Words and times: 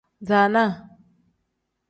Zaana. 0.29 0.65